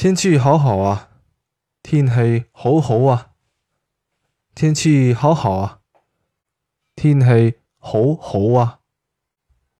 [0.00, 1.10] 天气好好啊
[1.82, 3.32] 天气好好啊
[4.54, 5.80] 天气好好啊
[6.94, 8.78] 天气好好啊。